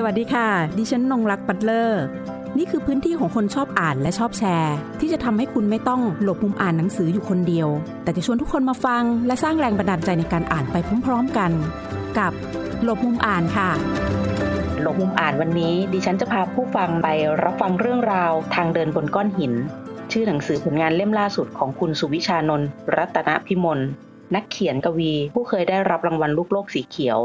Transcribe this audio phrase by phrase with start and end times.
[0.00, 0.48] สวัสดีค่ะ
[0.78, 2.02] ดิฉันนงรักปัตเลอร์
[2.58, 7.68] นี่คือพื้นที่ของคนชอบอ่านและชอบแชร์ ที่จะทำให้คุณไม่ต้องหลบมุมอ่านหนังสืออยู่คนเดียว
[8.02, 11.50] แต่จะชวนทุกคนมาฟัง และสร้างแรงบันดาลใจในการอ่านไปพร้อมๆกัน
[12.18, 12.32] กับ
[12.84, 13.70] หลบมุมอ่านค่ะ
[14.80, 17.08] หลบมุมอ่านวันนี้ ดิฉันจะพาผู้ฟังไป
[17.42, 19.52] รับฟังเรื่องราวทางเดินบนก้อนหิน
[20.12, 23.80] ชื่อหนังสือผลงานเล่มล่าสุดของคุณสุวิชานนท์รัตนพิมล
[24.34, 27.18] นักเขียนกวี ผู้เคยได้รับรางวัลลูกโลกสีเขียว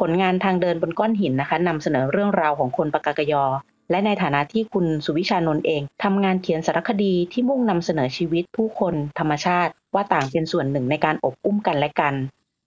[0.00, 3.44] ผลงานทางเดินบนก้อนหินนะคะนำเสนอเรื่องราวของคนปากากยอ
[3.90, 12.14] และในฐานะที่คุณสุวิชานนท์เองทำงานเขียนสารคดีที่มุ่งนำเสนอชีวิตผู้คนธรรมชาติ ว่าต่างเป็นส่วนหนึ่งในการอบอุ้มกันและกัน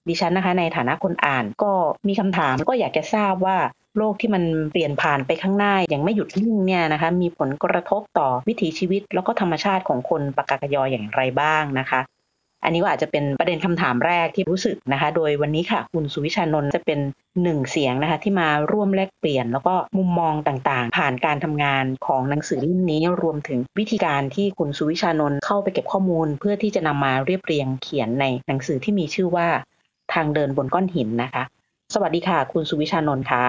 [0.07, 1.71] ดิฉันนะคะ ในฐานะคนอ่านก็
[2.07, 3.57] มีคำถามก็อยากจะทราบว่า
[3.97, 11.99] โลกที่มันเปลี่ยนผ่านไปข้างหน้าอย่างไม่หยุดนิ่งเนี่ยนะคะมีผลกระทบต่อวิถีชีวิต แล้วก็ธรรมชาติของคนปากากยออย่างไรบ้างนะคะ
[12.63, 16.99] อันนี้ก็อาจจะเป็นประเด็นคำถามแรกที่รู้สึกนะคะ โดยวันนี้ค่ะ คุณสุวิชานนท์จะเป็น
[17.43, 29.47] หนึ่งเสียงนะคะ ที่มาร่วมแลกเปลี่ยน แล้วก็มุมมองต่างๆ ผ่านการทำงานของหนังสือเล่มนี้รวมถึงวิธีการที่คุณสุวิชานนท์เข้าไปเก็บข้อมูล เพื่อที่จะนำมาเรียบเรียงเขียนในหนังสือที่มีชื่อว่า
[30.13, 31.43] ทางเดินบนก้อนหินนะคะ
[31.93, 33.43] สวัสดีค่ะ คุณสุวิชานนท์คะ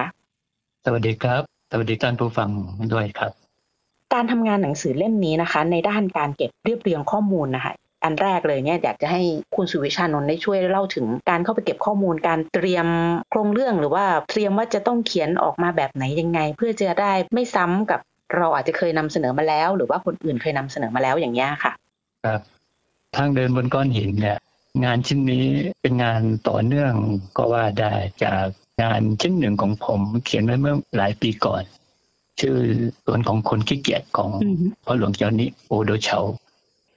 [0.85, 2.49] สวัสดีครับสวัสดีท่านผู้ฟัง
[2.93, 3.31] ด้วยครับ
[4.13, 9.21] การทำงานหนังสือเล่มนี้นะคะ ในด้านการเก็บเรียบเรียงข้อมูลนะคะ อันแรกเลยเนี่ยอยากจะให้
[9.55, 12.87] คุณสุวิชานนท์ได้ช่วยเล่าถึงการเข้าไปเก็บข้อมูลการเตรียม
[13.29, 17.99] โครงเรื่องหรือว่าเตรียมว่าจะต้องเขียนออกมาแบบไหนยังไง เพื่อจะได้ไม่ซ้ำกับ
[18.35, 21.73] เราอาจจะเคยนำเสนอมาแล้ว หรือว่าคนอื่นเคยนำเสนอมาแล้วอย่างนี้ค่ะ
[22.25, 22.41] ครับ
[23.15, 24.37] ทางเดินบนก้อนหินเนี่ย
[24.83, 25.45] งานชิ้นนี้
[25.81, 26.93] เป็นงานต่อเนื่อง
[27.37, 28.45] ก็ว่าได้จาก
[28.83, 31.63] งานชิ้นหนึ่งของผมเขียนไว้เมื่อหลายปีก่อน
[32.39, 32.57] ชื่อ
[33.05, 36.19] สวนของคนขี้เกียจของอือฮึพ่อหลวงเจ้านิโอโดเฉา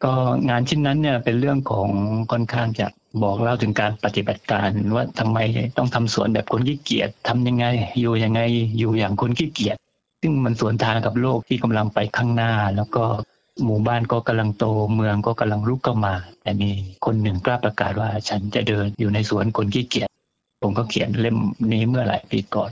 [0.04, 0.14] ก็
[0.50, 1.88] งานชิ้นนั้นเนี่ยเป็นเรื่องของ
[2.32, 2.86] ค่อนข้างจะ
[3.22, 5.38] บอกเล่าถึงการปฏิบัติการว่าทำไม
[5.76, 7.66] ต้องทำสวนแบบคนขี้เกียจทำยังไง
[8.00, 8.40] อยู่ยังไง
[8.78, 9.76] อยู่อย่างคนขี้เกียจ
[10.22, 13.04] ซึ่งมันสวนทางกับโลกที่กำลังไปข้างหน้า แล้วก็
[13.64, 14.64] หมู่บ้านก็กำลังโต
[14.94, 16.70] เมืองก็กำลังรุกเข้ามา แต่มี
[17.04, 20.08] คนหนึ่งกล้าประกาศว่าฉันจะเดินอยู่ในสวนคนขี้เกียจ
[20.62, 21.38] ผมก็เขียนเล่ม
[21.72, 22.70] นี้เมื่อหลายปีก่อน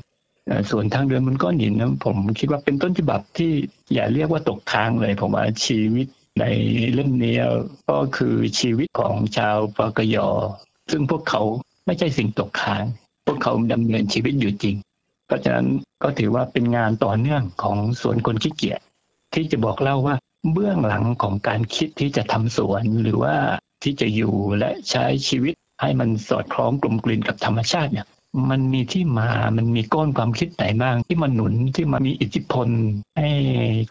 [0.71, 3.53] ส่วนทางเดินบนก้อนหินนะผมคิดว่าเป็นต้นฉบับที่
[3.93, 6.07] อย่าเรียกว่าตกค้างเลย ผมว่าชีวิต
[6.41, 6.45] ใน
[6.93, 7.37] เล่มนี้
[7.91, 10.29] ก็คือชีวิตของชาวปากยอ
[10.91, 11.43] ซึ่งพวกเขา
[11.87, 12.85] ไม่ใช่สิ่งตกค้าง
[13.27, 14.77] พวกเขาดำเนินชีวิตอยู่จริง
[15.27, 15.67] เพราะฉะนั้น
[16.03, 18.81] ก็ถือว่าเป็นงานต่อเนื่องของสวนคนขี้เกียจ
[19.35, 20.17] ที่จะบอกเล่าว่า
[20.53, 23.37] เบื้องหลังของการคิดที่จะทำสวนหรือว่า
[23.83, 28.07] ที่จะอยู่และใช้ชีวิตให้มันสอดคล้องกลมกลืนกับธรรมชาติเนี่ย
[28.51, 32.69] มันมีที่มา มันมีก้อนความคิดไหนบ้าง ที่มันหนุนที่มันมีอิทธิพล
[33.19, 33.29] ให้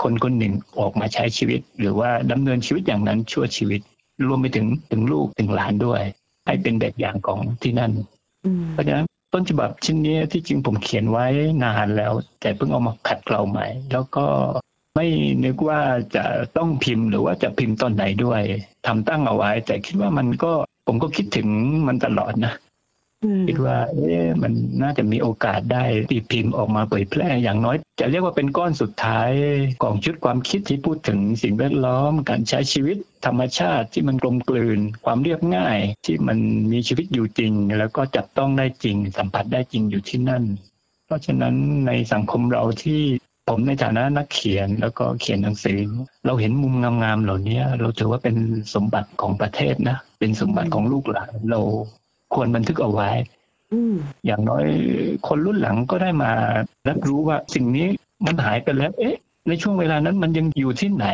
[0.03, 3.81] คนคนหนึ่งออกมาใช้ชีวิต หรือว่าดำเนินชีวิตอย่างนั้นชั่วชีวิต
[4.27, 6.01] รวมไปถึงถึงลูกถึงหลานด้วย
[6.45, 7.91] ให้เป็นแบบอย่างของที่นั่น
[8.45, 11.25] อืมเพราะฉะนั้นต้นฉบับชิ้นนี้ที่จริงผมเขียนไว้
[11.63, 14.25] นานแล้ว แต่เพิ่งเอามาขัดเกลาใหม่ แล้วก็
[14.95, 15.07] ไม่
[15.45, 15.79] นึกว่า
[16.15, 16.23] จะ
[16.57, 18.41] ต้องพิมพ์หรือว่าจะพิมพ์ตอนไหนด้วย
[18.85, 20.51] ทำตั้งเอาไว้ แต่คิดว่ามันก็
[20.87, 21.47] ผมก็คิดถึง
[21.87, 22.70] มันตลอดนะอืม
[23.47, 29.31] คิดว่าเอ๊ะมันน่าจะมีโอกาสได้ตีพิมพ์ออกมาเผยแพร่อย่างน้อย จะเรียกว่าเป็นก้อนสุดท้าย
[29.83, 36.37] ของชุดความคิดที่พูดถึงสิ่งแวดล้อม การใช้ชีวิตธรรมชาติที่มันกลมกลืน ความเรียบง่ายที่มัน
[36.71, 40.43] มีชีวิตอยู่จริง แล้วก็จับต้องได้จริง สัมผัสได้จริงอยู่ที่นั่น
[41.05, 41.55] เพราะฉะนั้น
[41.87, 43.01] ในสังคมเราที่
[43.47, 45.79] ผมในฐานะนักเขียนแล้วก็เขียนหนังสือ
[46.25, 48.35] เราเห็นมุมงามๆเหล่านี้เราถือว่าเป็น
[48.73, 51.61] สมบัติของประเทศนะ เป็นสมบัติของลูกหลานเรา
[52.33, 53.09] ควรบันทึกเอาไว้
[53.73, 54.65] อืมอย่างน้อย
[55.27, 56.31] คนรุ่นหลังก็ได้มา
[56.87, 57.87] รับรู้ว่าสิ่งนี้
[58.25, 61.07] มันหายไปแล้ว เอ๊ะ ในช่วงเวลานั้นมันยังอยู่ที่ไหน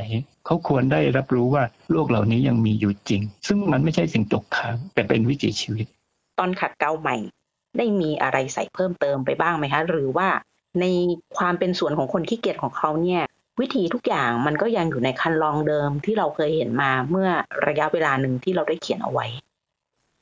[0.46, 5.86] เขาควรได้รับรู้ว่าโลกเหล่านี้ยังมีอยู่จริง ซึ่งมันไม่ใช่สิ่งตกค้างแต่เป็นวิถีชีวิต
[6.40, 7.18] ตอนขัดเกลาใหม่
[7.78, 10.28] ได้มีอะไรใส่เพิ่มเติมไปบ้างไหมคะ หรือว่า
[10.80, 10.86] ใน
[11.38, 13.24] ความเป็นส่วนของคนขี้เกียจของเขาเนี่ย
[13.62, 17.30] วิธีทุกอย่างมันก็ยังอยู่ในคันลองเดิมที่เราเคยเห็นมาเมื่อ
[17.68, 19.28] ระยะเวลาหนึ่งที่เราได้เขียนเอาไว้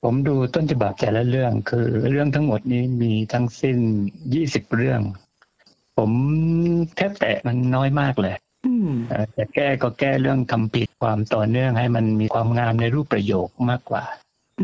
[0.07, 3.77] ผมดูต้นฉบับแต่ละเรื่อง คือเรื่องทั้งหมดนี้มีทั้งสิ้น
[4.25, 5.01] 20เรื่อง
[5.97, 6.11] ผม
[6.95, 8.35] แทบแตะมันน้อยมากเลย
[8.65, 14.03] อืมเอ่อจะแก้ก็แก้เรื่องคำผิดความต่อเนื่องให้มันมีความงามในรูปประโยคมากกว่า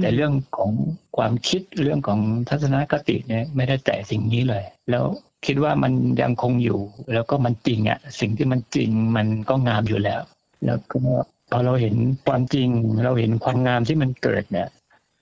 [0.01, 0.71] แต่เรื่องของ
[1.17, 5.03] ความคิดเรื่องของทัศนคติเนี่ยไม่ได้แตะสิ่งนี้เลย แล้ว
[5.45, 6.79] คิดว่ามันยังคงอยู่
[7.13, 10.21] แล้วก็มันจริงอะ่ะ สิ่งที่มันจริงมันก็งามอยู่แล้ว
[10.65, 10.99] แล้วก็
[11.51, 11.95] พอเราเห็น
[12.27, 12.69] ความจริง
[13.03, 14.69] เราเห็นความงามที่มันเกิดเนี่ย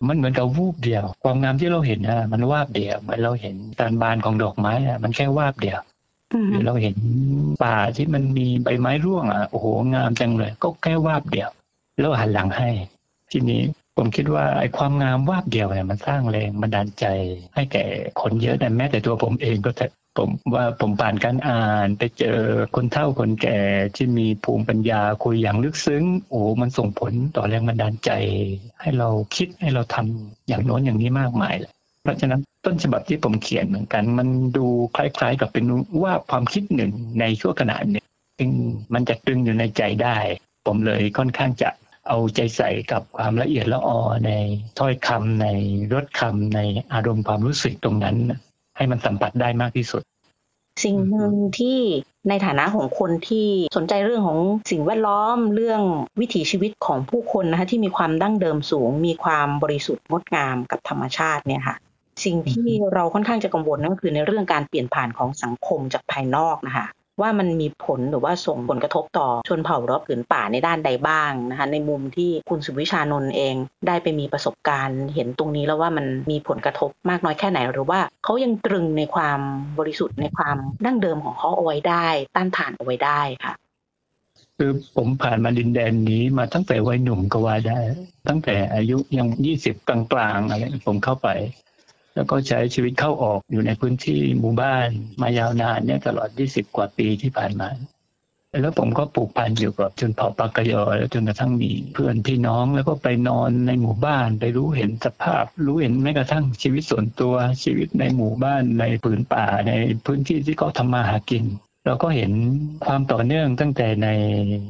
[0.08, 5.80] มันเหมือนกับวูบเดียว ความงามที่เราเห็นนะมันวาบเดียวเหมือนเราเห็นการบานของดอกไม้อะมันแค่วาบเดียว
[6.34, 6.96] อืมหรือเราเห็น
[7.64, 11.50] ป่าที่มันมีใบไม้ร่วงอะโอ้โหงามจังเลย ก็แค่วาบเดียว
[12.00, 12.70] แล้วหันหลังให้
[13.32, 13.62] ทีนี้
[13.98, 17.06] ผมคิดว่าไอ้ความงามวาบเดียวเนี่ยมันสร้างแรงบันดาลใจ
[17.56, 17.86] ให้แก่
[18.22, 22.40] คนเยอะแต่แม้แต่ตัวผมเองก็เถอะ ผมว่าผมผ่านการอ่านไปเจอ
[22.76, 23.60] คนเฒ่าคนแก่
[23.96, 28.12] ที่มีภูมิปัญญาคุยอย่างลึกซึ้ง โอ้มันส่งผลต่อแรงบันดาลใจ
[28.82, 31.72] ให้เราคิดให้เราทำอย่างโน้นอย่างนี้มากมายเลย
[32.04, 34.28] เพราะฉะนั้นต้นฉบับที่ผมเขียนเหมือนกัน มัน
[34.58, 34.66] ดู
[34.96, 35.66] คล้าย ๆ กับเป็น
[36.04, 38.06] ว่าความคิดหนึ่งในช่วงขณะหนึ่ง
[38.38, 38.50] ซึ่ง
[38.94, 40.18] มันจะตึงอยู่ในใจได้
[40.66, 41.70] ผมเลยค่อนข้างจะ
[42.08, 44.32] เอาใจใส่กับความละเอียดละออใน
[44.80, 45.48] ถ้อยคำใน
[45.94, 46.60] รสคำใน
[46.94, 48.18] อารมณ์ความรู้สึกตรงนั้น
[48.80, 50.04] ให้มันสัมผัสได้มากที่สุด
[50.84, 51.80] สิ่งหนึ่งที่
[52.30, 53.48] ในฐานะของคนที่
[53.78, 54.40] สนใจเรื่องของ
[54.72, 55.82] สิ่งแวดล้อมเรื่อง
[56.20, 61.76] วิถีชีวิตของผู้คนนะคะที่มีความดั้งเดิมสูง มีความบริสุทธิ์งดงามกับธรรมชาติเนี่ยค่ะ
[62.26, 66.86] สิ่งที่เราค่อนข้างจะกังวลนั่นก็คือในเรื่องการเปลี่ยนผ่านของสังคมจากภายนอกนะคะ
[67.22, 73.56] ว่ามันมีผลหรือว่าส่งผลกระทบต่อชนเผ่ารอบผืนป่าในด้านใดบ้างนะคะในมุมที่คุณสุวิชานนท์เอง
[73.88, 79.40] ได้ไปมีประสบการณ์ เห็นตรงนี้แล้วว่ามันมีผลกระทบมากน้อยแค่ไหน หรือว่าเขายังตรึงในความ
[79.80, 83.54] บริสุทธิ์ในความดั้งเดิมของเขาเอาไว้ได้ ต้านทานเอาไว้ได้ค่ะ
[84.58, 87.80] คือผมผ่านมาดินแดนนี้มาตั้งแต่วัยหนุ่มก็ว่าได้
[88.28, 91.28] ตั้งแต่อายุยังยี่สิบกลางๆอะไรผมเข้าไป
[92.16, 94.88] แล้วก็ใช้ชีวิตเข้าออกอยู่ในพื้นที่หมู่บ้าน
[95.22, 97.70] มายาวนานเนี่ยตลอด 20 กว่าปีที่ผ่านมา
[98.62, 109.74] แล้วผมก็ปลูกพันอยู่กับจนเผ่าปากกยอแล้วจนกระทั่งมีเพื่อนพี่น้องแล้วก็ไปนอนในหมู่บ้าน ไปรู้เห็นสภาพ รู้เห็นแม้กระทั่งชีวิตส่วนตัวชีวิตในหมู่บ้านในผืนป่าใน
[110.06, 111.46] พื้นที่ที่เขาทำมาหากิน
[111.86, 112.32] เราก็เห็น
[112.86, 114.08] ความต่อเนื่องตั้งแต่ใน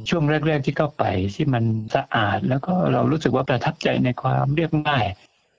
[0.08, 1.04] ช่วงแรก ๆ ที่เข้าไป
[1.34, 1.64] ที่มัน
[1.94, 5.04] สะอาด แล้วก็เรารู้สึกว่าประทับใจในความเรียบง่าย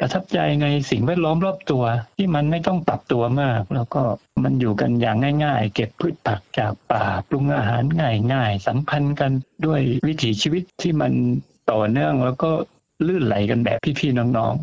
[0.03, 1.83] ประทับใจในสิ่งแวดล้อมรอบตัว
[2.17, 4.01] ที่มันไม่ต้องปรับตัวมาก แล้วก็
[4.43, 7.83] มันอยู่กันอย่างง่าย ๆ เก็บพืชผักจากป่าปรุงอาหาร
[8.33, 9.31] ง่ายๆสัมพันธ์กัน
[9.65, 11.11] ด้วยวิถีชีวิตที่มัน
[11.71, 12.49] ต่อเนื่องแล้วก็
[13.07, 14.53] ลื่นไหลกันแบบพี่ๆน้อง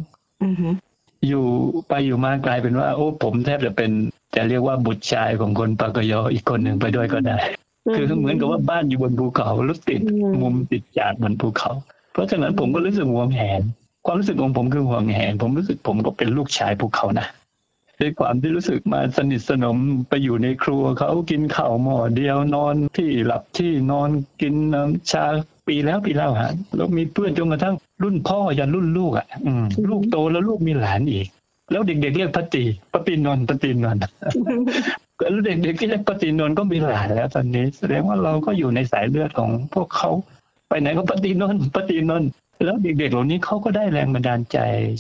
[0.59, 1.45] ๆอยู่
[1.89, 3.91] ไปอยู่มากลายเป็นว่า โอ้ผมแทบจะเป็น
[4.37, 7.39] จะเรียกว่าบุตรชายของคนปากยออีกคนหนึ่งไปด้วยก็ได้
[7.95, 10.01] คือเหมือนกับว่าบ้านอยู่บนภูเขาลุกติด
[10.43, 11.71] มุมติดจากบนภูเขา
[12.13, 13.63] เพราะฉะนั้นผมก็รู้สึกหัวแหน
[14.07, 17.27] ความรู้สึกของผมคือห่วงแหนผมรู้สึกผมก็เป็นลูกชายพวกเขานะ
[18.01, 19.77] ด้วยความที่รู้สึกมาสนิทสนม
[20.09, 24.09] ไปอยู่ในครัวเขากินข้าวหม้อเดียวนอนที่หลับที่นอน
[24.41, 25.25] กินน้ำชา
[25.67, 29.27] ปีแล้วปีเล่าหาแล้วมีเพื่อนจนกระทั่งรุ่นพ่อยันรุ่นลูกอะ
[29.91, 31.27] ลูกโตแล้วลูกมีหลานอีก
[31.71, 34.01] แล้วเด็กๆเรียกพตีปตีนนท์ปตีนนท์
[35.19, 40.11] แล้วเด็กๆที่เรียกปตีนนท์ก็มีหลานแล้วตอนนี้ แสดงว่าเราก็อยู่ในสายเลือดของพวกเขา
[40.69, 42.29] ไปไหนก็ปตีนนท์ปตีนนท์
[42.65, 44.59] แล้วเด็กๆ เหล่านี้เขาก็ได้แรงบันดาลใจ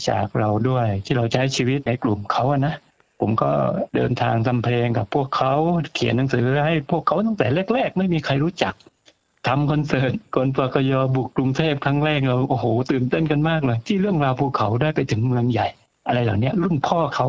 [0.08, 2.74] จากเราด้วย ที่เราใช้ชีวิตในกลุ่มเขาอะนะ
[3.20, 3.50] ผมก็
[3.94, 5.52] เดินทางทำเพลงกับพวกเขา
[5.94, 8.74] เขียนหนังสือให้พวกเขาตั้งแต่แรก ๆ ไม่มีใครรู้จัก
[9.46, 15.66] ทำคอนเสิร์ตกนปกยบุกกรุงเทพครั้งแรกเราโอ้โหตื่นเต้นกันมากเลย ที่เรื่องราวภูเขาได้ไปถึงเมืองใหญ่
[16.06, 17.26] อะไรเหล่านี้รุ่นพ่อเขา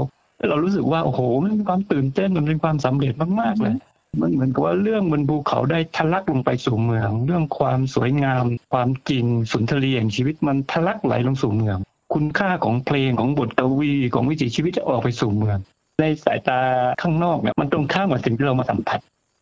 [0.49, 3.75] เรารู้สึกว่าโอ้โหมันเป็นความตื่นเต้นมันเป็นความสำเร็จมากๆเลย
[4.21, 11.77] มันเหมือนกับว่าเรื่องบนภูเขาได้ทะลักลงไปสู่เมือง เรื่องความสวยงาม ความจริงสุนทรียงชีวิตมันทะลักไหลลงสู่เมือง
[12.13, 15.57] คุณค่าของเพลงของบทกวีของวิถีชีวิตจะออกไปสู่เมือง
[15.99, 16.59] ในสายตา
[17.01, 18.99] ข้างนอกเนี่ยมันตรงข้ามกับสิ่งที่เรามาสัมผัส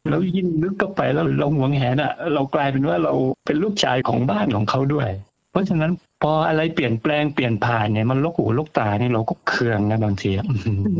[0.09, 3.13] แล้วยิ่งลึกเข้าไปแล้วเราหวงแหนอะ เรากลายเป็นว่าเรา
[3.45, 5.09] เป็นลูกชายของบ้านของเขาด้วย
[5.57, 10.29] ราะฉะนั้นพออะไรเปลี่ยนแปลงเปลี่ยนผ่านเนี่ยมันลกหูลกตาเนี่ยเราก็เคืองนะบางที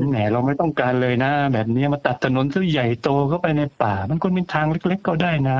[0.10, 5.58] แหมเราไม่ต้องการเลยนะ แบบนี้มาตัดถนนที่ใหญ่โตเข้าไปในป่า มันควรเป็นทางเล็ก ๆ ก็ได้นะ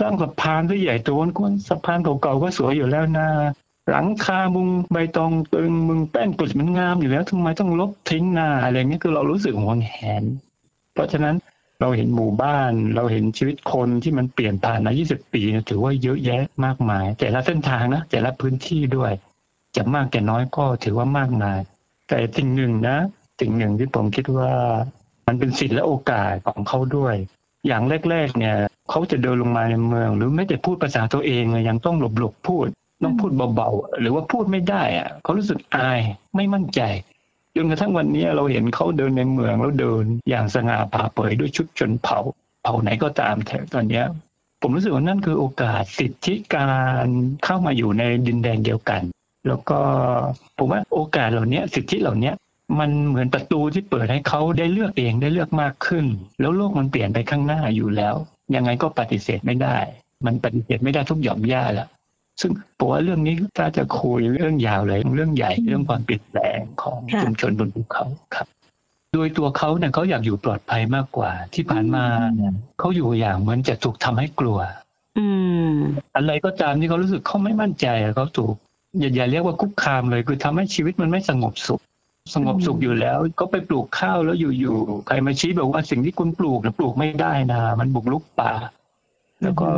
[0.00, 3.26] สร้างสะพานที่ใหญ่โตมันควรสะพานเก่าๆก็สวยอยู่แล้วนะ
[3.90, 10.22] หลังคามุงใบตองตึงมึงแป้นกุดมันงามอยู่แล้วทำไมต้องลบทิ้งหน้าอะไรเงี้ยคือเรารู้สึกหวงแหน
[10.94, 11.34] เพราะฉะนั้น
[11.80, 19.12] เราเห็นหมู่บ้าน เราเห็นชีวิตคนที่มันเปลี่ยนผ่านมา 20 ปีถือว่าเยอะแยะมากมาย แต่ละเส้นทางนะแต่ละพื้นที่ด้วย
[19.76, 21.58] จะมากแก่น้อยก็ถือว่ามากมาย
[22.08, 22.96] แต่สิ่งหนึ่งนะ
[23.40, 24.52] สิ่งหนึ่งที่ผมคิดว่า
[25.26, 27.14] มันเป็นสิทธิและโอกาสของเขาด้วย
[27.66, 28.56] อย่างแรกๆเนี่ย
[28.90, 32.66] เขาจะเดินลงมาในเมือง หรือไม่แต่พูดภาษาตัวเองยังต้องหลบๆพูด
[33.02, 36.00] ต้องพูดเบาๆหรือว่าพูดไม่ได้อะเขารู้สึกอาย
[36.36, 36.80] ไม่มั่นใจ
[37.56, 42.18] จนกระทั่งวันนี้เราเห็นเขาเดินในเมืองแล้วเดินอย่างสง่าผ่าเผยด้วยชุดชนเผ่า
[42.62, 44.02] เผ่าไหนก็ตามแถวตอนนี้
[44.62, 46.68] ผมรู้สึกว่านั่นคือโอกาสสิทธิกา
[47.04, 47.06] ร
[47.44, 49.02] เข้ามาอยู่ในดินแดนเดียวกัน
[49.46, 49.78] แล้วก็
[50.58, 52.32] ผมว่าโอกาสเหล่านี้สิทธิเหล่านี้
[52.78, 56.06] มันเหมือนประตูที่เปิดให้เขาได้เลือกเองได้เลือกมากขึ้น
[56.40, 58.14] แล้วโลกมันเปลี่ยนไปข้างหน้าอยู่แล้ว
[58.54, 59.76] ยังไงก็ปฏิเสธไม่ได้
[60.26, 61.88] มันปฏิเสธไม่ได้ทุกหย่อมย่าแล้ว
[62.40, 68.04] ซึ่งผมว่าเรื่องนี้ถ้าจะคุยเรื่องยาวเลยเรื่องใหญ่เรื่องความเปลี่ยนแปลงของชุมชนบนภูเขา
[68.34, 68.46] ครับ
[69.14, 72.04] โดยตัวเขาเนี่ยเขาอยากอยู่ปลอดภัยมากกว่า ที่ผ่านมา
[72.34, 74.58] เนี่ยเขาอยู่อย่างเหมือนจะถูกทำให้กลัว
[75.18, 75.26] อื
[75.70, 75.74] ม
[76.16, 78.54] อะไรก็ตามที่เขารู้สึกเขาไม่มั่นใจเขาถูก
[78.98, 81.80] อย่าอย่าเรียกว่าคุกคามเลย คือทำให้ชีวิตมันไม่สงบสุข
[82.34, 88.52] สงบสุขอยู่แล้ว ก็ไปปลูกข้าวแล้วอยู่ๆใครมาชี้บอกว่าสิ่งที่คุณปลูกนะปลูกไม่ได้นะมันบุกลุกป่า
[89.42, 89.68] แล้วก็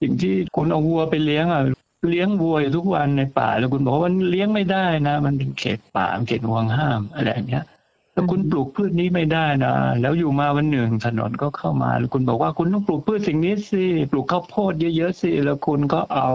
[0.00, 1.62] สิ่งที่คุณเอาวัวไปเลี้ยงอะ
[2.08, 7.64] เลี้ยงวัวอยู่ทุกวันในป่า แล้วคุณบอกว่าเลี้ยงไม่ได้นะ มันเป็นเขตป่าเขตห่วงห้ามอะไรอย่างเงี้ย
[8.12, 16.30] แล้วคุณปลูกพืชนี้ไม่ได้นะแล้วอยู่มาวันหนึ่งถนนก็เข้ามาแล้วคุณบอกว่าคุณต้องปลูกพืชสิ่งนี้สิปลูกข้าวโพดเยอะๆสิแล้วคุณก็เอา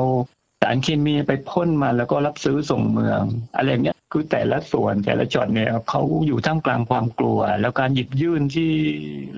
[0.61, 3.21] สารเคมีไปพ่นมาแล้วก็รับซื้อส่งเมือง
[3.55, 8.71] อะไรอย่างเงี้ยคือแต่ละส่วนแต่ละจอดเนี่ยเขาอยู่ท่ามกลางความกลัว แล้วการหยิบยื่นที่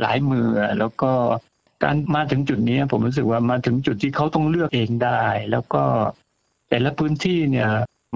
[0.02, 0.48] หลายมือ
[0.80, 1.12] แล้วก็
[1.84, 5.22] การมาถึงจุดนี้ผมรู้สึกว่ามาถึงจุดที่เขาต้องเลือกเองได้
[5.52, 5.84] แล้วก็
[6.70, 7.70] แต่ละพื้นที่เนี่ย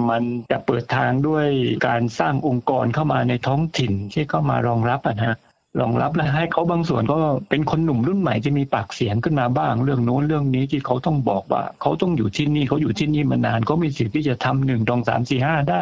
[0.09, 1.47] มันจะเปิดทางด้วย
[1.87, 5.37] การสร้างองค์กรเข้ามาในท้องถิ่นที่เข้ามารองรับอะนะ
[5.79, 7.19] รองรับและให้เขาบางส่วนก็
[7.49, 15.81] เป็นคนหนุ่มรุ่นใหม่ที่มีปากเสียงขึ้นมาบ้าง เรื่องโน้นเรื่องนี้ที่เขาต้องบอกว่า เขาต้องอยู่ที่นี่เขาอยู่ที่นี่มานานเขามีสิทธิ์ที่จะทำหนึ่งดองสามสี่ห้าได้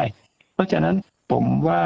[0.54, 0.96] เพราะฉะนั้น
[1.32, 1.82] ผมว่า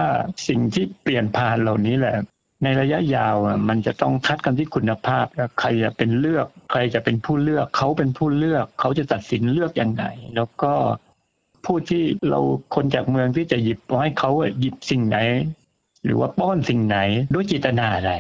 [0.49, 2.17] สิ่งที่เปลี่ยนผ่านเหล่านี้แหละ
[2.63, 3.37] ในระยะยาว
[3.69, 5.27] มันจะต้องคัดกันที่คุณภาพ
[5.61, 10.05] ใครจะเป็นเลือก ใครจะเป็นผู้เลือก เขาเป็นผู้เลือก เขาจะตัดสินเลือกยังไง
[10.37, 10.73] แล้วก็
[11.65, 12.41] ผู้ที่เรา
[12.75, 15.19] คนจากเมืองที่จะหยิบให้เขาหยิบสิ่งไหน
[16.05, 16.99] หรือว่าป้อนสิ่งไหน
[17.35, 18.13] ด้วยเจตนาอะไร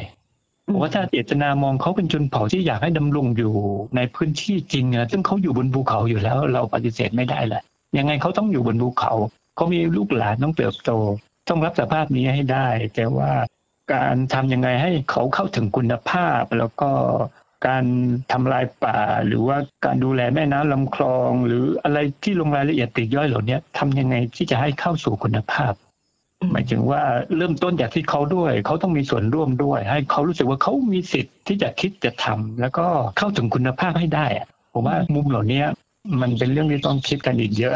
[0.72, 3.52] ผมว่าถ้าเจตนามองเขาเป็นชนเผ่าที่อยากให้ดำรงอยู่
[3.96, 7.62] ในพื้นที่จริงอะซึ่งเขาอยู่บนภูเขาอยู่แล้ว เราปฏิเสธไม่ได้แหละ
[7.98, 9.12] ยังไงเขาต้องอยู่บนภูเขา
[9.56, 10.90] เขามีลูกหลานต้องเติบโต
[11.48, 13.30] ต้องรับสภาพนี้ให้ได้ แต่ว่า
[13.92, 16.90] การทำยังไงให้เขาเข้าถึงคุณภาพ แล้วก็
[17.66, 17.84] การ
[18.32, 25.72] ทำลายป่า หรือว่าการดูแลแม่น้ำลำคลอง หรืออะไรที่ลงรายละเอียดติดย่อยเหล่านี้ทำยังไงที่จะให้เข้าสู่คุณภาพ
[26.52, 27.02] หมายถึงว่า
[27.36, 32.86] เริ่มต้นจากที่เขาด้วย เขาต้องมีส่วนร่วมด้วย ให้เขารู้สึกว่าเขามีสิทธิ์ที่จะคิดจะทำแล้วก็
[33.18, 34.26] เข้าถึงคุณภาพให้ได้
[34.72, 35.62] ผมว่ามุมเหล่านี้
[36.20, 37.74] มันเป็นเรื่องที่ต้องคิดกันอีกเยอะ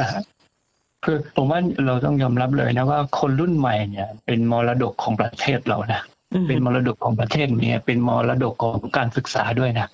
[1.04, 6.02] คือผมว่าเราต้องยอมรับเลยนะว่าคนรุ่นใหม่เนี่ย เป็นมรดกของประเทศเรานะ
[6.48, 9.88] เป็นมรดกของประเทศนี้เป็นมรดกของการศึกษาด้วยนะ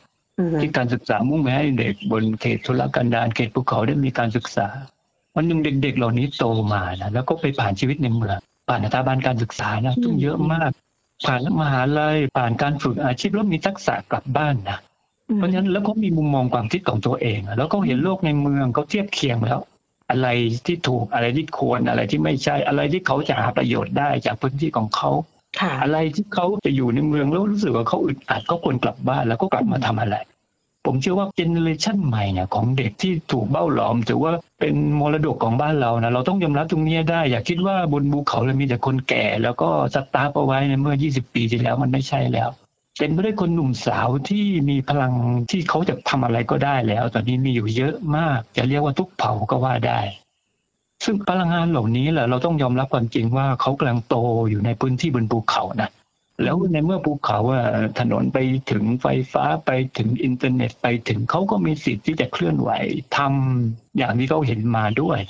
[0.61, 4.67] ที่การศึกษามุ่งไปให้เด็กบนเขตทุรกันดารเขตภูเขาได้มีการศึกษา
[5.35, 8.37] วันหนึ่งเด็ก ๆ เหล่านี้โตมานะแล้วก็ไปผ่านชีวิตในเมือง
[8.69, 10.71] ผ่านสถาบันการศึกษานะต้องเยอะมาก
[11.27, 14.79] ผ่านมหาลัยผ่านการฝึกอาชีพแล้วมีทักษะกลับบ้านนะ
[15.37, 19.61] เพราะฉะนั้นแล้วก็มีมุมมองความคิดของตัวเอง แล้วก็เห็นโลกในเมืองเขาเทียบเคียงแล้ว
[20.11, 20.29] อะไร
[20.67, 25.11] ที่ถูกอะไรที่ควรอะไรที่ไม่ใช่อะไรที่เขาจะหาประโยชน์ได้จากพื้นที่ของเขา
[25.83, 30.17] อะไรที่เขาจะอยู่ในเมืองแล้วรู้สึกว่าเขาอึดอัดก็ควรกลับบ้านแล้วก็กลับมาทำอะไร
[30.87, 42.49] ผมเชื่อว่า generation ใหม่เนี่ยของเด็กที่ถูกเบ้าหลอมถือว่าเป็นมรดกของบ้านเรานะเราต้องยอมรับตรงนี้ได้ อย่าคิดว่าบนภูเขาเรามีแต่คนแก่ แล้วก็สตัฟฟ์เอาไว้ในเมื่อ 20 ปีที่แล้วมันไม่ใช่แล้ว
[42.99, 45.15] เต็มไปด้วยคนหนุ่มสาวที่มีพลัง
[45.51, 50.01] ที่เขาจะทำอะไรก็ได้แล้ว ตอนนี้มีอยู่เยอะมาก จะเรียกว่าทุกเผ่าก็ว่าได้
[51.05, 54.17] ซึ่งพลังงานเหล่านี้แหละเราต้องยอมรับความจริงว่าเขากำลังโต
[54.51, 55.91] อยู่ในพื้นที่บนภูเขานะ
[56.43, 57.61] แล้วในเมื่อภูเขาว่า
[57.99, 58.39] ถนนไป
[58.71, 62.71] ถึงไฟฟ้าไปถึงอินเทอร์เน็ตไปถึงเขาก็มีสิทธิ์ที่จะเคลื่อนไหว
[63.17, 65.21] ทำอย่างที่เขาเห็นมาด้วย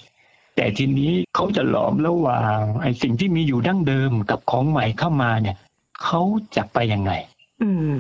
[0.57, 5.57] แต่ทีนี้เขาจะหลอมระหว่างไอ้สิ่งที่มีอยู่ดั้งเดิมกับของใหม่เข้ามาเนี่ย
[6.03, 6.21] เขา
[6.57, 7.13] จะไปยังไง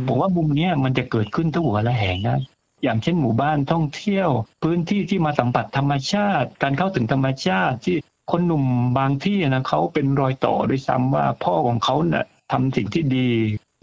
[0.06, 2.40] ผมว่ามุมนี้มันจะเกิดขึ้นทั่วละแห่งนะ
[2.82, 4.28] อย่างเช่นหมู่บ้านท่องเที่ยว
[4.62, 7.96] พื้นที่ที่มาสัมผัสธรรมชาติ การเข้าถึงธรรมชาติที่
[8.30, 8.64] คนหนุ่ม
[8.98, 13.28] บางที่นะเขาเป็นรอยต่อด้วยซ้ำว่าพ่อของเขาเนะ่ยทำสิ่งที่ดี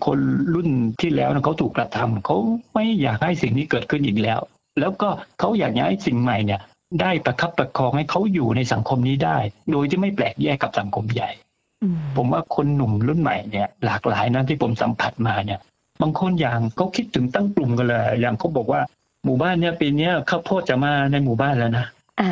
[0.06, 0.20] คน
[0.54, 0.70] รุ่น
[1.02, 2.38] ที่แล้วนะเขาถูกกระทำเขา
[2.74, 4.40] ไม่อยากให้สิ่งนี้เกิดขึ้นอีกแล้ว
[4.80, 6.62] แล้วก็เขาอยากให้สิ่งใหม่เนี่ย
[7.02, 9.38] ได้ประคับประคองให้เขาอยู่ในสังคมนี้ได้
[9.72, 11.30] โดยที่ไม่แปลกแยกกับสังคมใหญ่
[12.16, 15.60] ผมว่าคนหนุ่มรุ่นใหม่เนี่ยหลากหลายนะที่ผมสัมผัสมาเนี่ย
[16.02, 18.82] บางคนอย่างเขาคิดถึงตั้งกลุ่มกันเลยอย่างเขาบอกว่า
[19.24, 21.86] หมู่บ้านเนี้ยปีนี้ข้าวโพดจะมาในหมู่บ้านแล้วนะ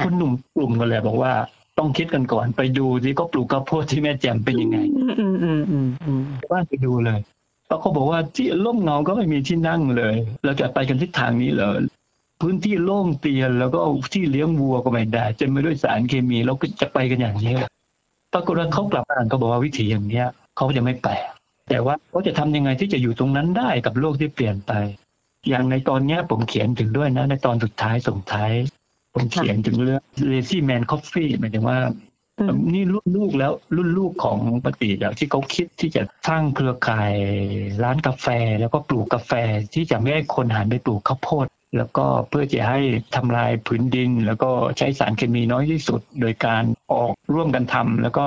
[0.04, 1.34] คนหนุ่มกลุ่มกันเลยบอกว่า
[1.78, 4.78] ต้องคิดกันก่อนไปดูที่เขาปลูกข้าวโพดที่แม่แจ่มเป็นยังไง
[6.52, 7.20] บ้านไปดูเลย
[7.66, 11.72] เพราะเขาบอกว่าที่ล่มเงาก็ไม่มีที่นั่งเลย เราจะไปกันทิศทางนี้เหรอ
[12.42, 13.80] พื้นที่โล่งเตียนแล้วก็
[14.14, 17.54] ที่เลี้ยงวัวก็ไม่ได้จะไม่ด้วยสารเคมีเราก็จะไปกันอย่างนี้
[18.36, 20.28] ปรากฏว่าเขากลับมาเขาบอกว่าวิถีอย่างเนี้ย
[20.58, 21.14] เขาจะไม่แปล
[21.70, 24.72] แต่ว่าเขาจะทำยังไงที่จะอยู่ตรงนั้นได้กับโลกที่เปลี่ยนไป
[25.50, 28.52] อย่างในตอนนี้ผมเขียนถึงด้วยนะ ในตอนสุดท้ายส่งท้าย
[29.14, 30.02] ผมเขียนถึงเรื่อง
[30.32, 31.80] lazy man coffee หมายถึงว่า
[32.74, 37.14] นี่รุ่นลูกแล้วรุ่นลูกของปฏิจที่เขาคิดที่จะสร้างเครือข่าย
[37.84, 38.28] ร้านกาแฟ
[38.60, 39.32] แล้วก็ปลูกกาแฟ
[39.74, 42.80] ที่จะไม่ให้คนหันไปปลูกข้าวโพดแล้วก็เพื่อจะให้
[43.16, 48.26] ทำลายผืนดิน แล้วก็ใช้สารเคมีน้อยที่สุด โดยการออกร่วมกันทำแล้วก็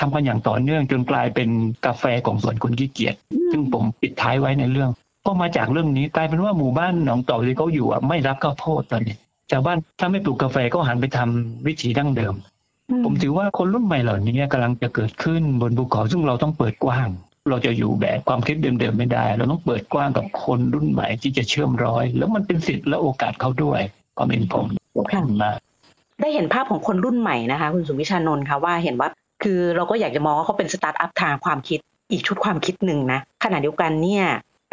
[0.00, 1.48] ทำกันอย่างต่อเนื่องจนกลายเป็น
[1.86, 3.14] กาแฟของส่วนคนขี้เกียจ
[3.50, 4.90] ซึ่งผมปิดท้ายไว้ในเรื่อง
[5.26, 9.16] ก็มาจากเรื่องนี้กลายเป็นว่าหมู่บ้านหนองต่อที่เขาอยู่อะไม่รับข้าวโพดตอนนี้
[9.50, 12.34] ชาวบ้านถ้าไม่ปลูกกาแฟก็หันไปทำวิถีดั้งเดิม
[13.04, 17.08] ผมถือว่าคนรุ่นใหม่เหล่านี้กำลังจะเกิดขึ้นบนภูเขาซึ่งเราต้องเปิดกว้าง
[17.50, 23.80] เราจะอยู่แบบความคิดเดิมๆไม่ได้ เราต้องเปิดกว้างกับคนรุ่นใหม่ที่จะเชื่อมร้อย แล้วมันเป็นสิทธิ์และโอกาสเขาด้วย
[24.16, 24.66] ความเห็นผม
[25.42, 25.56] มาก
[26.20, 29.08] ได้เห็นภาพของคนรุ่นใหม่นะคะ คุณสุวิชานนท์คะว่าเห็นว่า
[29.42, 31.78] คือเราก็อยากจะมองว่าเขาเป็นสตาร์ทอัพทางความคิด
[32.10, 34.24] อีกชุดความคิดหนึ่งนะขณะเดียวกันเนี่ย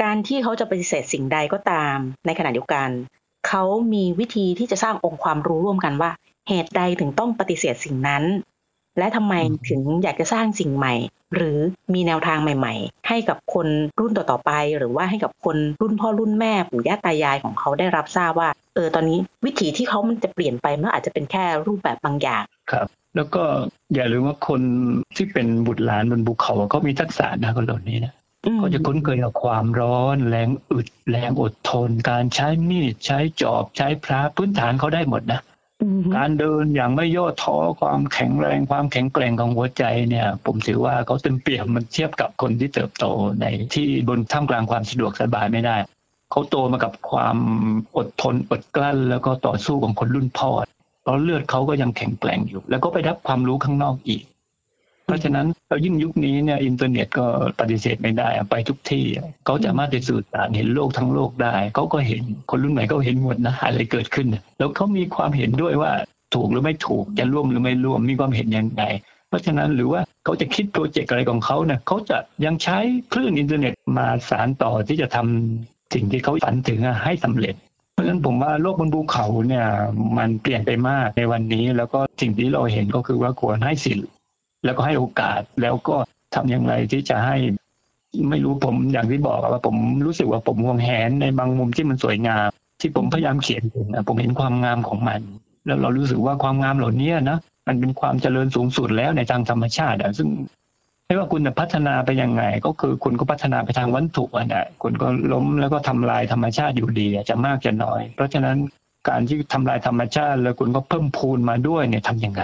[0.04, 2.90] การที่เขาจะปฏิเสธสิ่งใดก็ตาม ในขณะเดียวกัน
[3.48, 6.12] เขามีวิธีที่จะสร้างองค์ความรู้ร่วมกันว่า
[6.48, 8.24] เหตุใดถึงต้องปฏิเสธสิ่งนั้น
[8.98, 9.34] และทำไม
[9.70, 10.96] ถึงอยากจะสร้างสิ่งใหม่
[11.36, 11.58] หรือ
[11.94, 13.68] มีแนวทางใหม่ ๆ ให้กับคน
[14.00, 23.44] รุ่นต่อๆไป หรือว่าให้กับคนรุ่นพ่อรุ่นแม่ปู่ย่าตายายของเขาได้รับทราบว่า เออตอนนี้วิถีที่เขามันจะเปลี่ยนไปมันอาจจะเป็นแค่รูปแบบบางอย่างครับแล้วก็
[23.94, 24.62] อย่าลืมว่าคน
[25.16, 28.14] ที่เป็นบุตรหลานบนภูเขาเขามีทักษะนะคนเหล่านี้นะ
[28.58, 35.40] เขาจะคุ้นเคยกับความร้อน แรงอึด แรงอดทน การใช้มีดใช้จอบใช้พระพื้นฐานเขาได้หมดนะ
[36.15, 43.05] การเดินอย่างไม่ย่อท้อความแข็งแรงความแข็งแกร่งของหัวใจเนี่ย ผมถือว่าเขาเต็มเปี่ยมมันเทียบกับคนที่เติบโต
[43.41, 45.77] ในที่บนท่ามกลางความสะดวกสบายไม่ได้
[46.32, 47.38] เขาโตมากับความ
[47.98, 50.50] อดทนอดกลั้น แล้วก็ต่อสู้ของคนรุ่นพ่อ
[51.01, 54.24] เพราะเลือดเขาก็ยังแข็งแกร่งอยู่ แล้วก็ไปรับความรู้ข้างนอกอีก
[55.16, 57.26] ราะฉะนั้นเรายิ่งยุคนี้เนี่ยอินเทอร์เน็ตก็
[57.60, 59.06] ปฏิเสธไม่ได้ไปทุกที่
[59.46, 65.92] เขาสามารถจะสื่อสารเห็นโลกทั้งโลกได้ เขาก็เห็นคนรุ่นใหม่เขาเห็นหมดนะอะไรเกิดขึ้น แล้วเขามีความเห็นด้วยว่า
[66.34, 68.84] ถูกหรือไม่ถูกจะร่วมหรือไม่ร่วมมีความเห็นยังไง
[69.30, 72.78] เพราะฉะนั้นหรือว่าเขาจะคิดโปรเจกต์อะไรของเขาเนี่ยเขาจะยังใช้
[73.14, 77.56] คลื่นอินเทอร์เน็ตมาสารต่อที่จะทำสิ่งที่เขาฝันถึงให้สำเร็จ
[77.94, 79.66] เพราะฉะนั้นผมว่าโลกบนภูเขาเนี่ย
[80.18, 84.04] มันเปลี่ยนไปมากในวันนี้แล้วก็สิ่งที่เราเห็นก็คือว่าควรให้สิทธิ
[84.66, 85.96] แล้วก็ให้โอกาสแล้วก็
[86.36, 87.38] ทำอย่างไรที่จะให้
[88.30, 92.50] ไม่รู้ผมอย่างที่บอกว่าผมรู้สึกว่าผมห่วงแหนในบางมุมที่มันสวยงาม
[92.82, 93.64] ที่ผมพยายามเขียน
[94.08, 95.22] ผมเห็นความงามของมัน
[95.66, 100.30] แล้วเรารู้สึกว่าความงามเหล่านี้นะมันเป็นความเจริญสูงสุดแล้วในทางธรรมชาติอะซึ่ง
[101.06, 108.58] ไม่ว่าคุณจะพัฒนาไปยังไง ก็คือคุณก็พัฒนาไปทางวัตถุอะนะคุณก็ล้มแล้วก็ทำลายธรรมชาติอยู่ดีจะมากจะน้อย เพราะฉะนั้น
[109.10, 112.44] การที่ทำลายธรรมชาติ แล้วคุณก็เพิ่มพูนมาด้วยเนี่ยทำยังไง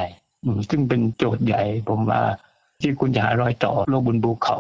[0.70, 2.22] ซึ่งเป็นโจทย์ใหญ่ผมว่า
[2.82, 4.58] ที่คุณจะหารอยต่อโลกบนภูเขา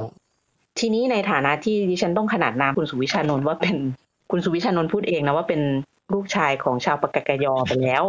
[0.80, 3.76] ทีนี้ในฐานะที่ดิฉันต้องขนาดนามคุณสุวิชานนท์ว่าเป็น
[4.32, 5.62] คุณสุวิชานนท์พูดเองนะว่าเป็น
[6.14, 8.04] ลูกชายของชาวปากกยอไปแล้ว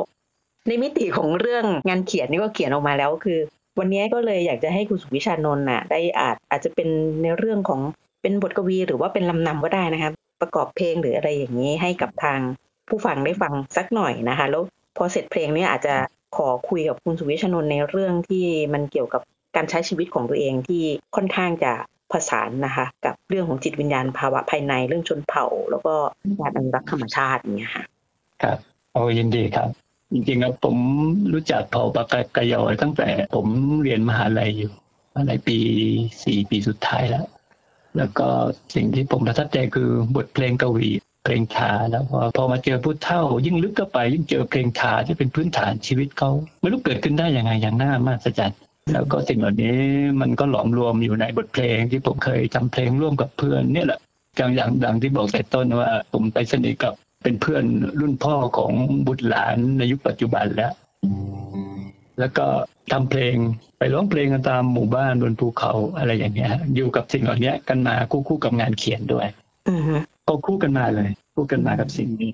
[0.69, 3.39] ในมิติของเรื่องงานเขียนนี่ก็เขียนออกมาแล้วคือ
[3.79, 6.89] วันนี้ก็เลยอยากจะให้คุณสุวิชานนท์น่ะ ได้อาจอาจจะเป็น
[7.23, 7.81] ในเรื่องของ
[8.23, 12.39] เป็นบทกวีหรือว่าเป็นลำนำก็ได้นะครับประกอบเพลงหรืออะไรอย่างนี้ให้กับทาง
[12.89, 14.63] ผู้ฟังได้ฟังสักหน่อยนะคะ แล้ว
[14.97, 15.95] พอเสร็จเพลงนี้อาจจะ
[16.37, 19.23] ขอคุยกับคุณสุวิชนนท์ในเรื่องที่มันเกี่ยวกับ
[19.57, 20.83] การใช้ชีวิตของตัวเองที่
[21.17, 21.73] ค่อนข้างจะ
[22.13, 25.95] ผสานนะคะกับเรื่องของจิตวิญญาณภาวะภายในเรื่องชนเผ่า แล้วก็
[26.41, 27.85] การอนุรักษ์ธรรมชาติอย่างเงี้ยค่ะ
[28.43, 28.59] ครับ
[28.93, 29.69] โอ้ยินดีครับ
[30.13, 30.77] จริงๆครับผม
[31.33, 33.47] รู้จักเผ่าปากกยอตั้งแต่ผม
[33.83, 34.73] เรียนมหาลัยอยู่
[35.13, 35.59] มหาลัยปี
[36.25, 37.27] สี่ปีสุดท้ายแล้ว
[37.97, 38.29] แล้วก็
[38.75, 40.89] สิ่งที่ผมประทับใจคือบทเพลงกวี
[41.25, 46.31] เพลงขาแล้วพอพอมาเจอพุทธเท่า ยิ่งลึกเข้าไป ยิ่งเจอเพลงขาที่เป็นพื้นฐานชีวิตเขา
[46.61, 48.43] ไม่รู้เกิดขึ้นได้ยังไงอย่างน่ามากสัจจ
[48.93, 49.79] แล้วก็สิ่งเหล่านี้
[50.21, 54.01] มันก็หลอมรวมอยู่ในบทเพลงที่ผมเคยทำเพลงร่วมกับเพื่อนเนี่ยแหละ
[54.37, 57.65] อย่างอย่างดังที่บอกแต่ต้นว่าผมไปสนิทกับเป็นเพื่อน
[58.01, 58.73] รุ่นพ่อของ
[59.07, 60.73] บุตรหลานในยุคปัจจุบันแล้ว
[62.19, 62.47] แล้วก็
[62.93, 63.35] ทำเพลง
[63.79, 69.27] ไปร้องเพลงกันตามหมู่บ้านบนภูเขาอะไรอย่างเงี้ยอยู่กับสิ่งเหล่านี้กันมาคู่คู่กับงานเขียนด้วย
[70.29, 72.31] ก็คู่กันมาเลย คู่กันมากับสิ่งนี้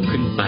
[0.00, 0.42] าวขึ้นไป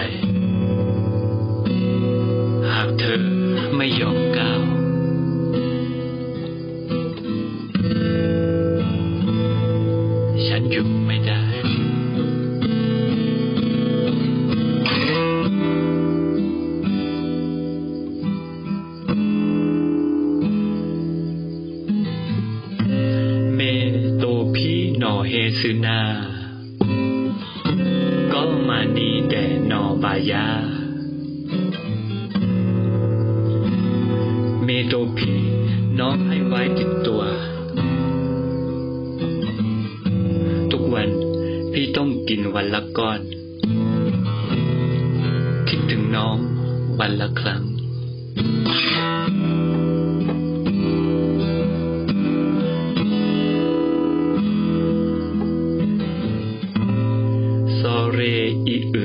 [57.79, 58.19] ซอเร
[58.67, 59.03] อิอึ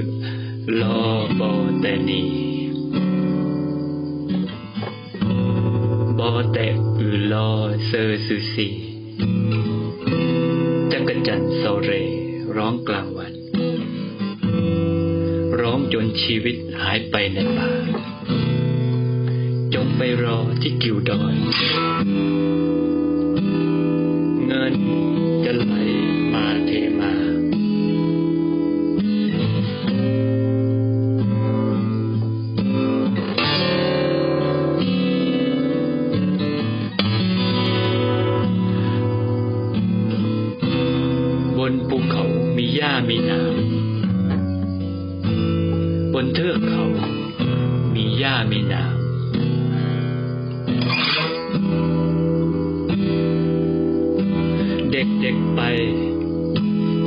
[0.81, 1.03] ลอ
[1.39, 2.23] บอแตนี
[6.19, 6.59] บอแต
[6.99, 7.51] อึลอ
[7.87, 8.69] เซอร์ซูซี
[10.93, 11.91] จักจันทร์โซเร
[12.57, 13.33] ร้องกลางวัน
[15.61, 17.69] ร้องจนชีวิตหายไปในป่า
[20.01, 21.35] ไปรอที่กิวดอย
[24.47, 24.75] เงิน
[25.45, 25.73] จะไหล
[26.33, 27.13] มาเทมา
[41.59, 42.25] บนภูเขา
[42.57, 43.53] มีหญ้ามีน้ำ
[46.13, 46.85] บนเทือกเขา
[47.95, 48.98] มีหญ้ามีน้ำ
[55.29, 55.63] ด็กไป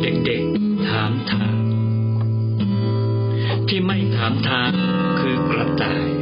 [0.01, 1.55] เด็กๆถามทาง
[3.67, 4.71] ที่ไม่ถามทาง
[5.19, 6.20] คือกระต่าย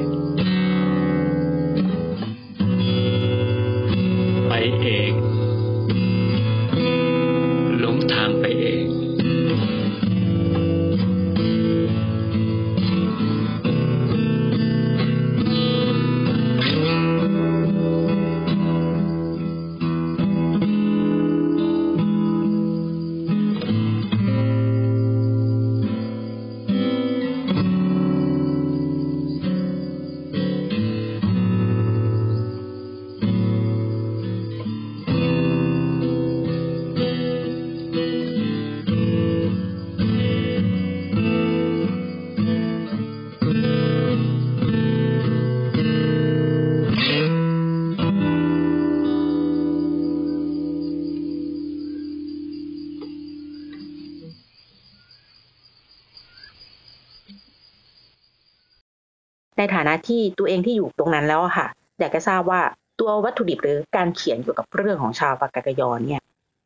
[59.59, 61.67] ในฐานะที่ตัวเองที่อยู่ตรงนั้นแล้วค่ะ
[61.99, 62.61] อยากจะทราบว่า
[62.99, 66.23] ตัววัตถุดิบหรือการเขียนเกี่ยวกับเรื่องของชาวปากกยอนเนี่ย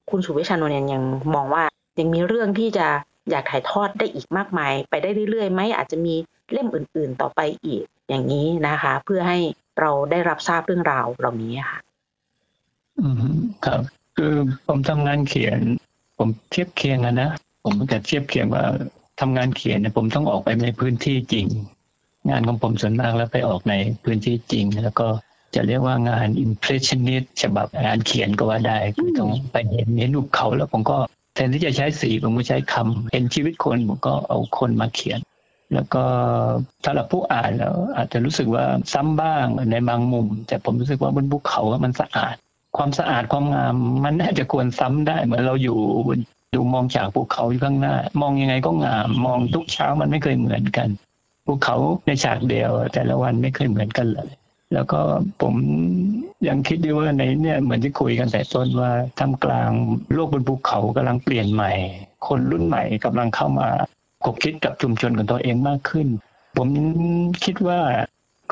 [0.10, 1.04] คุณสุวิชานนท์ยัง
[1.36, 1.64] มองว่า
[2.00, 2.88] ยังมีเรื่องที่จะ
[3.30, 6.16] อยากถ่ายทอดได้อีกมากมาย ไปได้เรื่อยๆไหมอาจจะมี
[6.52, 9.40] เล่มอื่น ๆ ต่อไปอีกอย่างนี้นะคะ เพื่อให้
[9.80, 11.80] เราได้รับทราบเรื่องราวเหล่านี้ค่ะ
[13.00, 13.16] อืม
[13.66, 13.82] ครับ
[14.18, 14.34] คือ
[14.68, 15.60] ผมทำงานเขียน
[16.18, 17.32] ผมเทียบเคียงกันนะ
[17.64, 18.64] ผมจะเทียบเคียงว่า
[19.20, 21.48] ทำงานเขียนเนี่ยผมต้องออกไปในพื้นที่จริง
[22.30, 25.08] งานของผมส่วนมากแล้วไปออกในพื้นที่จริง แล้วก็
[25.56, 30.98] จะเรียกว่างาน impressionist ฉบับงานเขียนก็ว่าได้คือต้องไปเห็นเห็นรูปเขาแล้วผมก็
[31.36, 35.20] แทนที่จะใช้สีผมก็ใช้คำเห็นชีวิตคนผมก็เอาคนมาเขียน
[35.74, 36.04] แล้วก็
[36.84, 42.36] ถ้าเราผู้อ่านแล้วอาจจะรู้สึกว่าซ้ำบ้างในบางมุม แต่ผมรู้สึกว่าบนภูเขามันสะอาด
[42.78, 45.80] ความสะอาดความงามมันน่าจะควรซ้ำได้ เหมือนเราอยู่
[46.56, 50.90] ดูมองจากภูเขาอยู่ข้างหน้า มองยังไงก็งาม มองทุกเช้ามันไม่เคยเหมือนกัน
[51.46, 51.76] ภูเขา
[52.06, 54.30] ในฉากเดียว แต่ละวันไม่เคยเหมือนกันเลย
[54.74, 55.00] แล้วก็
[55.42, 55.56] ผม
[56.48, 59.72] ยังคิดอยู่ว่าในเนี่ยเหมือนที่คุยกันแต่ต้นว่าท่ามกลาง
[60.14, 61.72] โลกบนภูเขากำลังเปลี่ยนใหม่
[62.28, 63.70] คนรุ่นใหม่กำลังเข้ามา
[64.24, 66.08] คบคิดกับชุมชนของตัวเองมากขึ้น
[66.58, 66.70] ผม
[67.44, 67.80] คิดว่า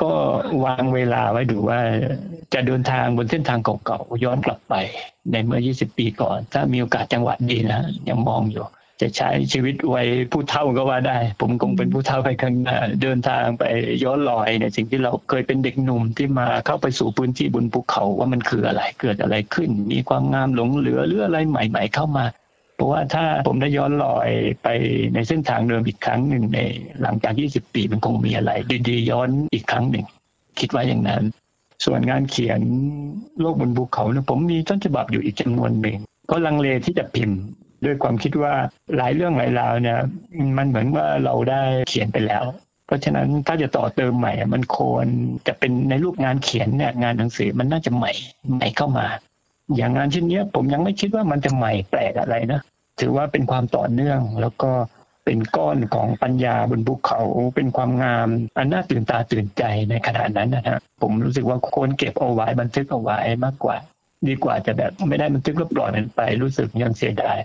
[0.02, 0.12] ก็
[0.64, 1.80] วางเวลาไว้ดูว่า
[2.54, 4.74] จะเดินทางบนเส้นทางเก่าๆย้อนกลับไป
[5.30, 8.64] ในเมื่อ 20 ปีก่อน ถ้ามีโอกาสจังหวะดีนะยังมองอยู่
[9.02, 13.62] จะใช้ชีวิตวัยผู้เฒ่าก็ว่าได้ ผมคงเป็นผู้เฒ่าไปข้างหน้าเดินทางไป
[14.04, 22.24] ย้อนรอยในสิ่งที่เราเคยเป็นเด็กหนุ่มที่มาเข้าไปสู่พื้นที่บนภูเขาว่ามันคืออะไรเกิดอะไรขึ้น มีความงามหลงเหลือหรืออะไรใหม่ ๆ เข้ามา
[22.76, 24.28] เพราะว่าถ้าผมได้ย้อนรอย
[24.62, 24.68] ไป
[25.14, 26.58] ในเส้นทางเดิมอีกครั้งหนึ่งใน
[27.02, 28.50] หลังจาก 20 ปีมันคงมีอะไร
[28.88, 30.04] ดีๆย้อนอีกครั้งหนึ่ง
[30.60, 31.22] คิดว่าอย่างนั้น
[31.84, 32.60] ส่วนงานเขียน
[33.40, 35.98] โลกบนภูเขาเนี่ยผมมีต้นฉบับอยู่อีกจำนวนหนึ่ง
[36.30, 37.40] ก็ลังเลที่จะพิมพ์
[37.84, 38.54] ด้วยความคิดว่า
[38.96, 39.98] หลายเรื่องหลายราวเนี่ย
[40.56, 42.44] มันเหมือนว่าเราได้เขียนไปแล้ว
[42.86, 45.06] เพราะฉะนั้นถ้าจะต่อเติมใหม่ มันควร
[45.46, 48.12] จะเป็นในรูปงานเขียนเนี่ยงานหนังสือมันน่าจะใหม่
[48.54, 49.06] ใหม่เข้ามา
[49.76, 52.60] อย่างงานชิ้นนี้ผมยังไม่คิดว่ามันจะใหม่แปลกอะไรนะ
[53.00, 54.70] ถือว่าเป็นความต่อเนื่องแล้วก็
[55.24, 57.20] เป็นก้อนของปัญญาบนภูเขา
[57.56, 63.76] เป็นความงาม อันน่าตื่นตาตื่นใจในขณะนั้นนะฮะผมรู้สึกว่าควรเก็บเอาไว้บันทึกเอาไว้มากกว่า
[64.28, 67.38] ดีกว่าจะแบบไม่ได้บันทึกแล้วปล่อยมันไปรู้สึกยังเสียดาย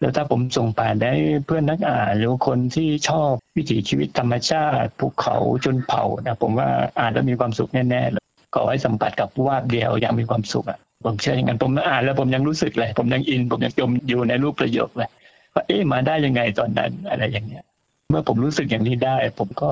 [0.00, 1.12] แล้วถ้าผมส่งผ่านได้
[1.46, 15.08] เพื่อนนักอ่านหรือคนที่ชอบวิถีชีวิตธรรมชาติภูเขาชนเผานะผมว่าอ่านแล้วมีความสุขแน่ๆเลยขอให้สัมผัสกับวาดเดียวอย่างมีความสุขอะผมเชื่ออย่างนั้นผมอ่านแล้วผมยังรู้สึกเลย ผมยังอิน ผมยังจมอยู่ในรูปประโยคเลย
[15.54, 17.64] ว่าเอ๊ะมาได้ยังไงตอนนั้นอะไรอย่างเงี้ย
[18.08, 19.70] เมื่อผมรู้สึกอย่างนี้ได้ ผมก็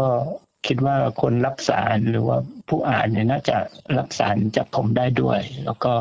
[0.67, 3.57] คิดว่าคนรับสารหรือว่าผู้อ่านเนี่ยน่าจะ
[3.99, 5.93] รับสารจากผมได้ด้วย แล้วก็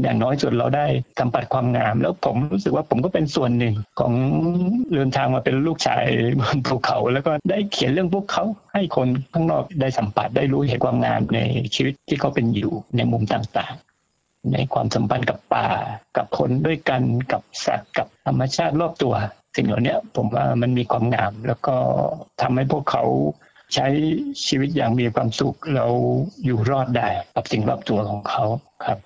[0.00, 0.86] อย่างน้อยสุดเราได้
[1.20, 4.12] สัมผัสความงาม แล้วผมรู้สึกว่าผมก็เป็นส่วนหนึ่งของ
[4.94, 6.04] เดินทางมาเป็นลูกชาย
[6.40, 11.40] บนภูเขา แล้วก็ได้เขียนเรื่องพวกเขาให้คนข้างนอกได้สัมผัสได้รู้เห็นความงามใน
[11.74, 15.68] ชีวิตที่เขาเป็นอยู่ในมุมต่างๆ ในความสัมพันธ์กับป่า
[16.16, 17.02] กับคนด้วยกัน
[17.32, 19.14] กับสัตว์กับธรรมชาติรอบตัว
[19.56, 21.76] สิ่งเหล่านี้ผมว่ามันมีความงาม แล้วก็
[22.40, 23.04] ทำให้พวกเขา
[23.74, 23.86] ใช้
[24.46, 25.86] ชีวิตอย่างมีความสุขเรา
[26.44, 28.44] อยู่รอดได้กับสิ่งรอบตัวของเขา
[28.86, 28.98] ครับ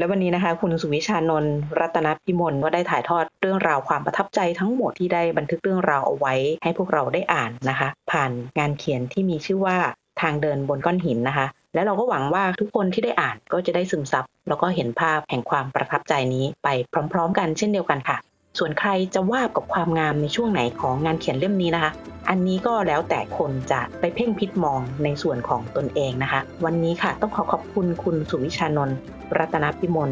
[0.00, 9.76] และวันนี้นะคะคุณสุวิชานนท์รัตนพิมลก็ได้ถ่ายทอดเรื่องราวความประทับใจทั้งหมดที่ได้บันทึกเรื่องราวเอาไว้ ให้พวกเราได้อ่านนะคะ ผ่านงานเขียนที่มีชื่อว่า
[10.20, 16.68] ทางเดินบนก้อนหินนะคะ และเราก็หวังว่าทุกคนที่ได้อ่านก็จะได้ซึมซับแล้วก็เห็นภาพแห่งความประทับใจนี้ไป
[17.12, 18.16] พร้อม ๆ กันเช่นเดียวกันค่ะ
[18.58, 21.92] ส่วนใครจะวาดกับความงามในช่วงไหนของงานเขียนเล่มนี้นะคะ
[22.28, 28.96] อันนี้ก็แล้วแต่คนจะไปเพ่งพิษมองในส่วนของตนเองนะคะ วันนี้ค่ะต้องขอขอบคุณคุณสุวิชานนท์
[29.38, 30.10] รัตนพิมล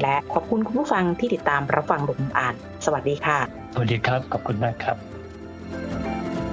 [0.00, 3.38] และขอบคุณคุณผู้ฟังที่ติดตามรับฟังหลุมอ่าน สวัสดีค่ะ
[3.74, 4.96] สวัสดีครับ ขอบคุณมากครับ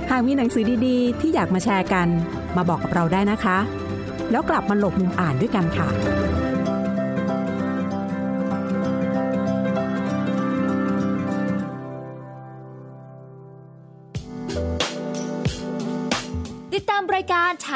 [0.09, 2.07] หากมีหนังสือดีๆ ที่อยากมาแชร์กัน
[2.57, 3.57] มาบอกกับเราได้นะคะ
[4.31, 5.87] แล้วกลับมาหลบมุมอ่านด้วยกันค่ะ